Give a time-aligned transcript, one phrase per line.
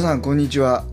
[0.00, 0.86] 皆さんこんにちは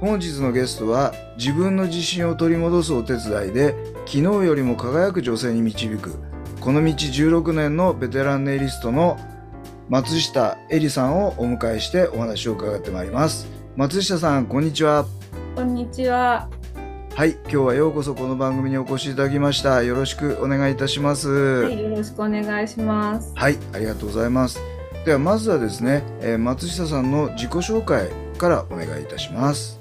[0.00, 3.74] 本日のゲストは自分の自信を取り戻すお手伝いで
[4.06, 6.14] 昨日よりも輝く女性に導く
[6.58, 9.18] この道16年のベテランネイリストの
[9.90, 13.46] 松下恵里さんをお迎えしてお話を伺ってまいります
[13.76, 15.04] 松下さんこんにちは
[15.54, 16.48] こんにちは。
[17.14, 23.34] はい今日はようこそこの番組にお越しいただきましたよろしくお願いいたしますはい、よろしくお願いします。
[23.36, 24.58] はい、ありがとうございます。
[25.04, 29.80] ではまずはですね、えー松下さんの自己紹介からお願いいたします。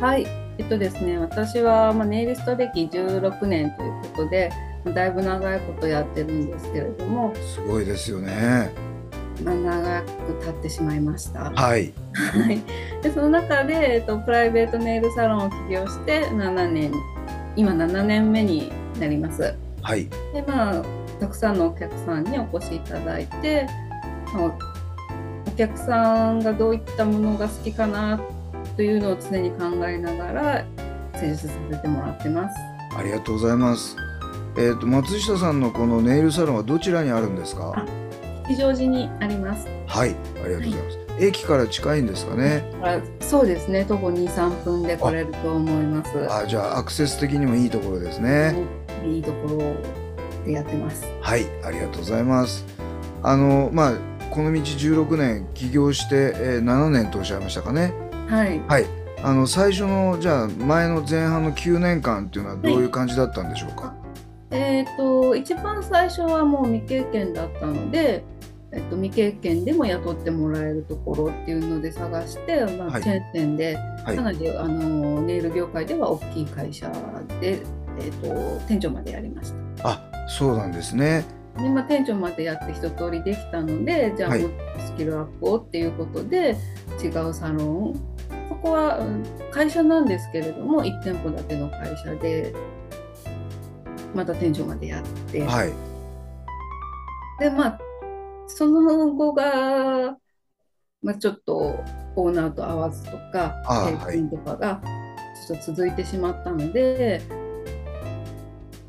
[0.00, 0.26] はい、
[0.58, 4.50] えっとですね、私はまあネイリスト歴16年ということで、
[4.94, 8.70] だいぶ長いことやってるんですけれども、すごいですよね。
[9.44, 11.50] まあ、長く経ってしまいました。
[11.50, 12.62] はい、はい。
[13.02, 16.92] で、その中で、えっと、プライベートネイルサロンを起業して7年、
[17.54, 19.54] 今7年目になります。
[19.82, 20.82] はい、でまあ
[21.20, 23.66] たくさんのお客さんにお越しいただいて、
[24.34, 24.75] まあお
[25.56, 28.20] 客さんがどういったものが好きかな
[28.76, 30.64] というのを常に考えながら
[31.14, 32.56] 施術させてもらってます。
[32.96, 33.96] ありがとうございます。
[34.58, 37.86] えっ、と松下さんのこのネイルサロンはどちらにあるんですか？
[38.46, 39.66] 吉祥寺にあります。
[39.86, 40.10] はい、
[40.44, 40.98] ありがとうございます。
[41.18, 42.62] 駅から近いんですかね？
[42.82, 46.10] あそうですね、徒歩2、3分で来れると思います。
[46.30, 48.54] あ、じゃあアクセス的にもいいところですね。
[49.04, 49.74] いいところ
[50.44, 51.06] でやってます。
[51.20, 52.64] はい、ありがとうございます。
[53.22, 57.94] あのまあこの道16年起業して、えー7年とおっしゃいましたかね。
[58.28, 58.60] はい。
[58.68, 58.86] はい。
[59.22, 63.94] あの最初のじゃあ前の前半の9年間っていうのはどういう感じだったんでしょうか？
[64.50, 68.24] えっ、と一番最初はもう未経験だったので、
[68.72, 76.92] えっと未経験でも雇ってもらえるところっていうので探して、まあはいチェーン店で、はいかなりあのネイル業界では大きい会社
[77.40, 77.62] で、
[77.98, 79.88] えっと店長までやりました。
[79.92, 81.24] あ、そうなんですね。
[81.56, 84.42] でまあ、店長までやって一通りできたのでじゃあはい。
[84.42, 86.56] もっとスキルアップをっていうことで
[87.02, 88.00] 違うサロン
[88.48, 92.54] そこはうん会社なんですけれども1店舗だけの会社で
[94.14, 95.72] また店長までやって、はい。
[97.38, 97.78] でまあ
[98.48, 100.16] その後が、
[101.02, 101.78] まあ、ちょっと
[102.16, 104.80] オーナーと合わずとかあー閉店とかが
[105.46, 107.20] ちょっと続いてしまったので、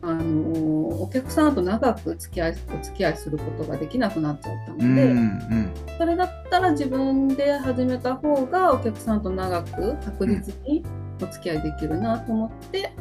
[0.07, 5.71] あのお客さんと長く付き合いお付き合いすることができなくなっちゃったうんので、うん。
[5.97, 10.85] それだったら自分で始めた方がお客さんと長く確実に
[11.21, 12.93] お付き合いできるなと思って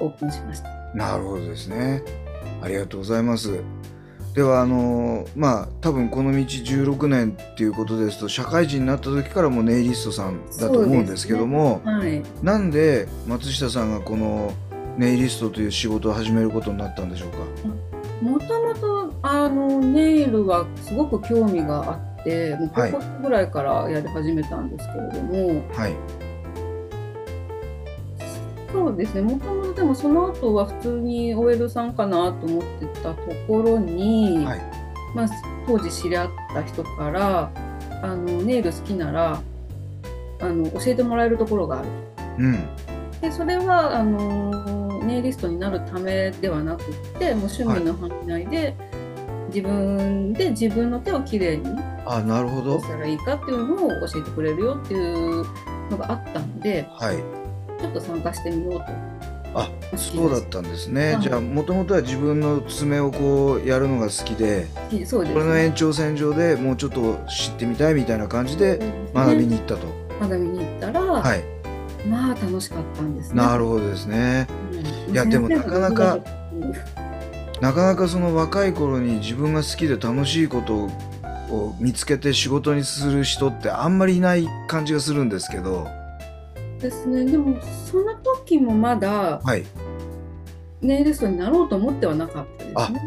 [0.00, 0.70] オープンしました。
[0.94, 2.02] なるほどですね。
[2.62, 3.60] ありがとうございます。
[4.34, 14.54] ではあのまあ多分この道16年っていうことですと社会人になった時からもうネイリストさんだと思うんですけども、はいなんで松下さんがこの
[14.96, 17.38] ネイリストという仕事を始めることになったんでしょうか？
[18.22, 25.94] もともとあのネイルはすごく興味があってもうはい高校生ぐらいからやり始めたんですけれども、はい。
[28.72, 33.16] そうですねもともとでもその後は普通に OL さんかなと思ってたと
[33.46, 34.60] ころに、はい
[35.14, 35.28] まあ、
[35.66, 37.50] 当時知り合った人から
[38.02, 39.42] あのネイル好きなら
[40.40, 41.88] あの教えてもらえるところがある
[42.38, 42.68] うん。
[43.22, 46.84] でそれはあのネイリストになるためではなくっ
[47.18, 48.74] てもう趣味の範囲内で、
[49.48, 51.66] 自分で自分の手をきれいに
[52.04, 52.88] あ、なるほどし。
[52.88, 55.44] たらいいかっていうのを教えてくれるよっていう
[55.90, 57.16] のがあったのではい。
[57.80, 58.86] ちょっと参加してみようと。
[59.54, 61.14] あ、そうだったんですね。
[61.14, 64.66] はいじゃあもともとは自分の爪をこうやるのが好きで、
[65.04, 68.80] そうですこれの延長線上でもうちょっと知ってみたいみたいな感じで
[69.14, 69.86] 学びに行ったと。
[70.20, 71.61] 学びに行ったら、はい。
[72.08, 73.36] まあ楽しかったんですね。
[73.36, 74.46] なるほどですね。
[74.72, 76.14] うんいやでもなかなか
[76.52, 76.72] うん
[77.60, 80.74] なかなかその若い頃に自分が好きで楽しいこと
[81.54, 85.86] を見つけて仕事にする人ってあんまりいない感じがするんですけど、
[86.80, 87.24] ですね。
[87.24, 87.56] でも
[87.90, 88.14] その
[88.44, 89.64] 時もまだはい。
[90.80, 93.00] ネイリストになろうと思ってはなかったですあね。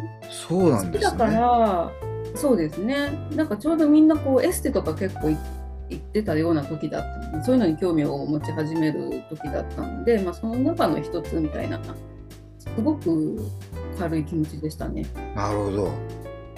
[0.47, 1.37] そうなんです好きだかね。
[1.37, 1.91] ら、
[2.35, 3.09] そうですね。
[3.35, 5.37] なんかちょうどみんなこうエステとか結構い
[5.89, 7.01] 行ってたような時だっ
[7.31, 7.43] たの。
[7.43, 11.79] そういうのに興味を持ち始める時だったので、まあ、その中の一つみたいな
[12.59, 13.39] すごく
[13.97, 15.05] 軽い気持ちでしたね。
[15.35, 15.91] なるほど。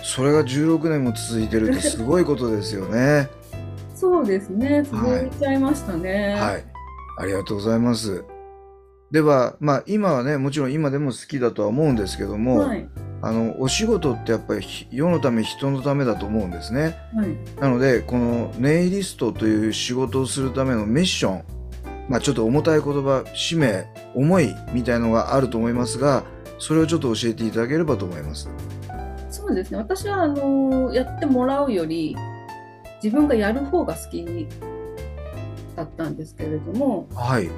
[0.04, 3.30] それが16年も続いてるってすごいことですよね。
[3.96, 4.84] そうですね。
[4.84, 6.36] 続いちゃいましたね。
[6.40, 6.64] はい。
[7.20, 8.24] ありがとうございます。
[9.12, 12.88] ではまあ今はねもちろん今でも好きだとは思うんですけども、はい
[13.22, 16.96] あのお仕事ってやっぱりひ世のため人のためだと思うんですね。
[17.16, 17.60] はい。
[17.60, 21.44] なのでこのネイリストという仕事をするためのミッション
[22.10, 26.24] まあちょっと重たい言葉使命思いみたいのがあると思いますが
[26.60, 28.50] それをちょっと教えていただければと思います。
[29.30, 29.78] そうですね。
[29.78, 32.16] 私はあのやってもらうより
[33.04, 34.48] 自分がやる方が好き
[35.76, 37.50] だったんですけれどもはい。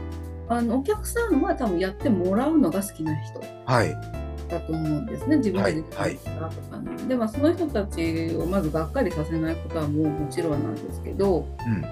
[0.48, 3.42] あのお客さんは多分やってもらうのが好きな人。
[3.66, 5.38] はいだと思うんですね。
[5.38, 6.16] 自分でできはい。
[6.18, 11.86] たとかね、でまあその人たちをまずがっかりさせないことはもうもちろんなんですけどうん。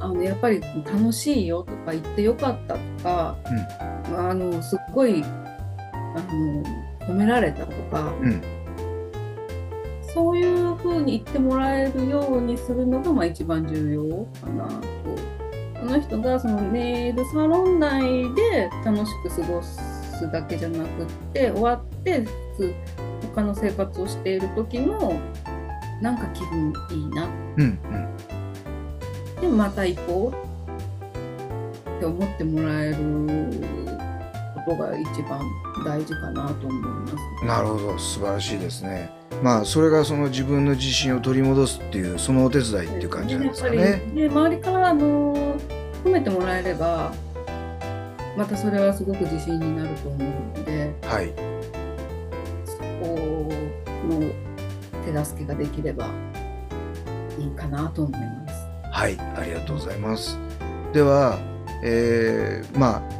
[0.00, 3.36] あのやっぱり楽しいよとか言ってよかったとか、
[4.16, 8.42] あのすっごいあの褒められたとか、うん。
[10.14, 14.04] そういうふうに言ってもらえるようにするのがまあ一番重要
[14.40, 14.82] かなと。
[15.80, 18.02] その人がそのネイルサロン内
[18.34, 19.78] で楽しく過ごす
[20.26, 22.74] だけじゃなくって終わって普通
[23.34, 25.20] 他の生活をしている時も
[26.02, 27.28] なんか気分いいな。
[27.56, 29.40] うんうん。
[29.40, 32.96] でまた行こうって思ってもらえる
[34.64, 35.40] ことが一番
[35.84, 37.44] 大事かなと思います。
[37.44, 39.10] なるほど素晴らしいですね。
[39.42, 43.76] まあそれがその自分の自信を取り戻すっていうそのお手伝いっていう感じなんですかね。
[43.76, 45.34] やっぱりで周りからあの
[46.04, 47.12] 褒めてもらえれば
[48.38, 51.32] またそれはすごく自信になると思うのではい。
[52.64, 53.50] そこ
[54.08, 54.20] の
[55.04, 56.06] 手助けができれば
[57.36, 58.54] いいかなと思います。
[58.92, 60.38] はいありがとうございます。
[60.92, 61.36] では
[61.82, 63.18] えーまあ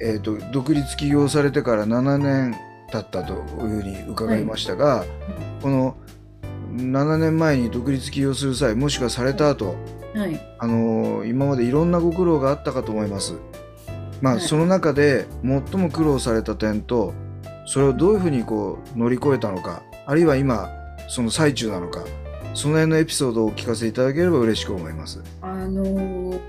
[0.00, 2.54] えー、と独立起業されてから7年
[2.92, 5.04] 経ったというふうに伺いましたが、
[5.60, 5.96] この
[6.76, 9.74] 7年前に独立起業する際もしくはされた後
[10.14, 13.34] はい、あのー今までいろんなご苦労があったかと思います。
[14.20, 17.14] まあ、はいその中で最も苦労された点と
[17.66, 20.68] それをどういうふうにこう乗り越えたのかあるいは今
[21.08, 22.04] その最中なのか
[22.54, 25.22] その辺のエピソードをお聞かせいただければ嬉しく思います。
[25.40, 26.40] あのー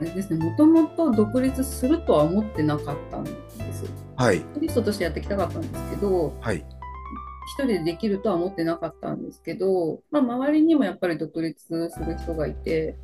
[0.00, 3.30] あれですねもともと独立するとは思ってなかったんで
[3.72, 3.84] す。
[4.16, 11.72] はいリストとしてやっていきたかったんですけどはい一人でできるとは思ってなかったんですけど、まあ、周りにもやっぱり独立す
[12.04, 12.96] る人がいて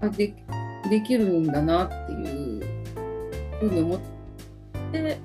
[0.00, 0.34] あで
[0.90, 2.64] できるんだなっていう
[3.60, 4.00] ふうに思っ
[4.92, 5.18] て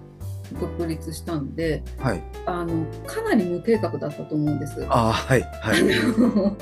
[0.60, 4.86] 独立したんではいあのかなり無計画だったと思うんです。
[4.90, 6.56] あーはいはい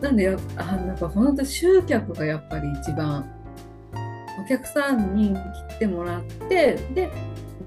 [0.02, 3.24] なんでやあなんか本当集客がやっぱり一番
[4.44, 5.34] お客さんに
[5.68, 7.10] 来てもらってで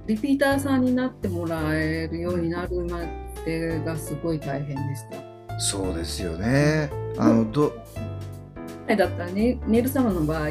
[0.07, 3.01] リピーターさんになってもらえるようになるま
[3.45, 5.59] でがすごい大変でした。
[5.59, 6.89] そうですよね。
[7.18, 7.71] あのど
[8.88, 10.50] はいだったらねネイルサロンの場合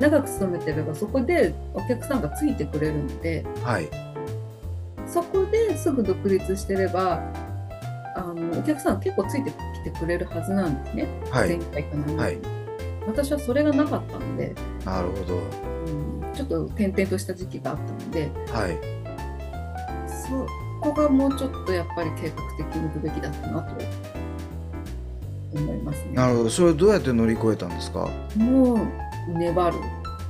[0.00, 3.88] 長く勤めてればそこでお客さんがついてくれるのではい。
[5.06, 7.22] そこですぐ独立してれば
[8.16, 11.58] あのお客さん結構ついてきてくれるはずなんですね、前はい。
[11.72, 12.38] 回かな、はい。
[13.06, 15.34] 私はそれがなかったので、なるほど。
[15.36, 18.30] うん、ちょっと転々とした時期があったので。
[18.52, 18.78] はい。
[20.08, 20.46] そ
[20.80, 23.74] こがもうちょっとやっぱり計画的に行くべきだったなと
[25.54, 26.12] 思いますね。
[26.14, 26.50] なるほど。
[26.50, 28.08] それをどうやって乗り越えたんですか？
[28.36, 28.78] もう
[29.38, 29.76] 粘る。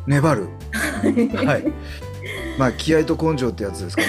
[0.06, 0.48] 粘る？
[1.02, 1.72] はい。
[2.58, 4.08] まあ気合と根性ってやつですかね。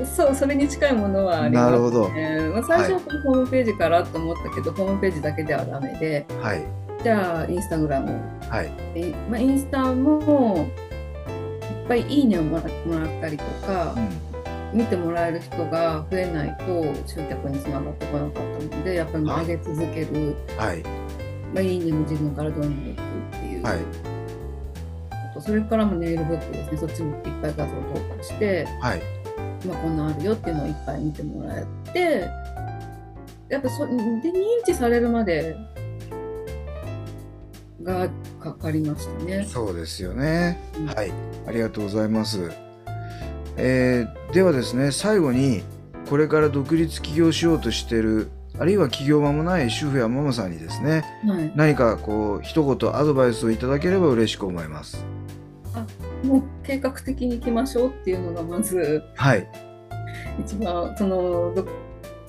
[0.16, 1.76] そう、それに近いものはあります、ね。
[1.76, 2.08] なるほど。
[2.08, 6.62] まあ、最初はホームページからと思ったけど、ホームページだけではダメで、はい。
[7.02, 8.18] じゃあインスタグラム。
[8.48, 8.70] はい。
[8.94, 10.66] でまあ、インスタも
[11.82, 14.08] いっぱいいいねをもらもらったりとかう、ん
[14.72, 18.32] 見てもらえる人が増えないと集客につながってこなかっ
[18.68, 20.82] たので、やっぱり上げ続ける、はい。
[21.52, 23.00] まあ、いいねも自分からどんどんいく
[23.36, 23.62] っていう。
[23.62, 23.78] はい。
[25.10, 29.02] あとそれからもネイルブックですね、そっちもいっぱい画像投稿して、はい。
[29.66, 32.26] まあ、こんなんあるよっていうのをいっぱい見てもらえて
[33.50, 34.22] やっぱそで認
[34.64, 35.54] 知されるまで
[37.82, 38.08] が
[38.40, 39.44] かかりましたね。
[39.46, 40.58] そうですよね。
[40.78, 40.86] うん。
[40.86, 41.12] はい。
[41.46, 42.50] ありがとうございます
[43.60, 45.62] えーではですね最後に
[46.08, 55.04] これから独立起業しようとしているあるいは起業間もない主婦やママさんにですねはい、何かこう一言アドバイスをいただければ嬉しく思います
[56.24, 59.70] もう計画的に行きましょうっていうのがまずはい
[60.40, 61.66] 一番そのど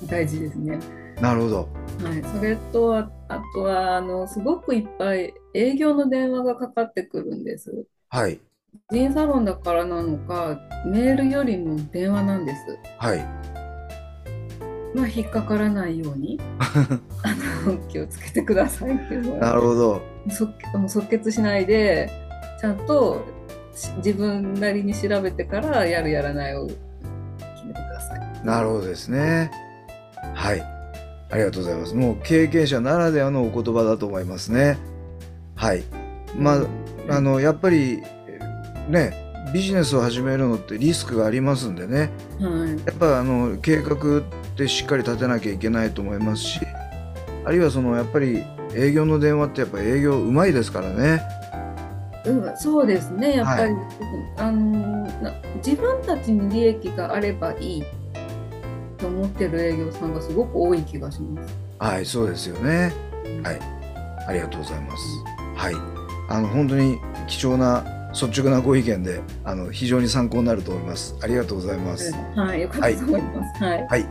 [0.07, 0.79] 大事ですね。
[1.19, 1.69] なるほど。
[2.03, 7.85] はい、それとああとはあのすごくいっぱい営業の電話がかかってくるんです。
[8.09, 8.39] はい。
[8.91, 12.77] ジンサロンだからなのかメールよりも電話なんです。
[12.97, 13.19] はい。
[14.95, 20.01] まあ引っかからないようにあの気をつけてくださいっていうのなはるほど。
[20.29, 22.09] 即もう即決しないで
[22.59, 23.25] ちゃんと
[23.73, 26.77] し自分なりに調べてからやるやらないを決
[27.65, 28.45] めてください。
[28.45, 29.51] なるほどですね。
[30.33, 30.61] はい。
[30.61, 31.95] ありがとうございます。
[31.95, 34.77] もう経験者ならではのお言葉だと思いますね。
[35.55, 35.83] はい。
[36.37, 38.03] まあ、あの、やっぱり、
[38.91, 39.13] ね、
[39.53, 42.11] ビジネスを始めるのってリスクがありますんでね。
[42.39, 44.21] はいやっぱあの計画っ
[44.55, 46.59] てしっかり立てなきゃいけないと思いますし、
[47.45, 48.43] あるいはそのやっぱり
[48.75, 51.21] 営業の電話ってやっぱ営業うまいですからね。
[52.25, 53.73] うん、そうですねやっぱり、
[54.37, 55.33] あのな
[55.65, 57.83] 自分たちに利益があればいい
[58.99, 61.55] と思ってる営業さんがすごく多い気がします。
[61.79, 62.93] はい、そうですよね。
[63.43, 63.59] はい
[64.27, 65.03] ありがとうございます。
[65.55, 65.73] はい。
[66.29, 71.15] あの本当に貴重な率直なご意見で、あの非常に参考になると思います。
[71.21, 72.13] ありがとうございます。
[72.35, 73.63] はい、よかったと思います。
[73.63, 73.87] はい。
[73.87, 74.05] はい。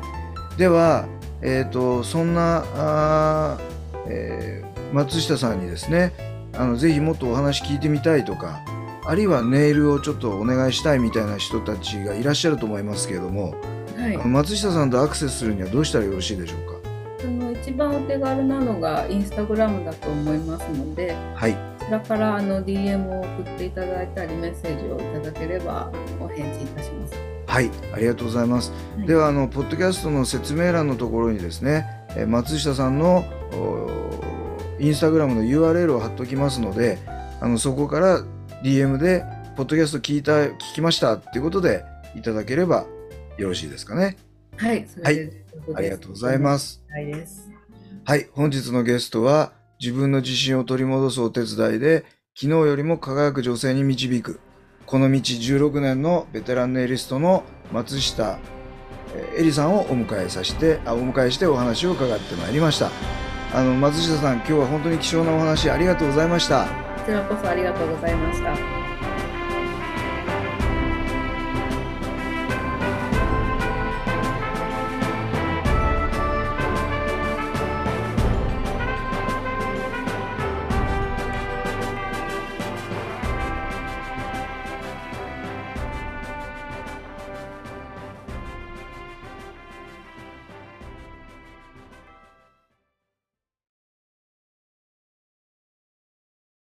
[0.57, 1.07] では、
[1.43, 6.13] えっ、とそんなあー、えー松下さんにですね、
[6.53, 8.61] あのぜひもっとお話聞いてみたいとか、
[9.05, 13.55] あるいはメールをちょっとお願いしたいみたいな人たちがいらっしゃると思いますけれども、
[13.97, 16.89] はい松下さんとアクセスするにはどうしたらよろしいでしょうか？
[17.23, 21.70] あの一番お手軽なのがインスタグラムだと思いますので、はい。
[21.91, 27.15] らからあの DM を送っていただいたりメッセージをいただければお返事いたします。
[27.47, 28.71] はい、ありがとうございます。
[28.71, 33.91] はいではあのポッドキャストの説明欄のところにですね、えー松下さんのお
[34.79, 36.99] インスタグラムの URL を貼っておきますので、
[37.41, 38.21] あのそこから
[38.63, 39.25] DM で
[39.57, 41.85] ポッドキャスト聞いた聞きましたっていうことで
[42.17, 42.87] いただければ
[43.37, 44.17] よろしいですかね。
[44.57, 45.45] はい、それで
[45.75, 46.83] ありがとうございます。
[48.05, 54.41] はい、本日のゲストは自分の自信を取り戻すお手伝いで昨日よりも輝く女性に導く。
[54.87, 58.39] この道16年のベテランネイリストの松下
[59.15, 62.91] えりさんをお迎えさせてあお迎えしてお話を伺ってまいりました。
[63.53, 66.67] あの松下さん今日は本当に貴重なお話ありがとうございました。
[66.67, 68.80] こちらこそありがとうございました。